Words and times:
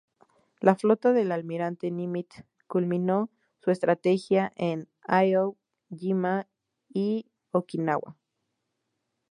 La 0.61 0.73
flota 0.75 1.13
del 1.13 1.31
almirante 1.31 1.91
Nimitz 1.91 2.43
culminó 2.65 3.29
su 3.59 3.69
estrategia 3.69 4.51
en 4.55 4.89
Iwo 5.07 5.57
Jima 5.95 6.47
y 6.91 7.27
Okinawa. 7.51 8.17